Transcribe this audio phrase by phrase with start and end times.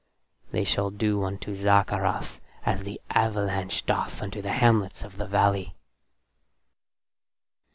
[0.49, 5.75] They shall do unto Zaccarath as the avalanche doth unto the hamlets of the valley."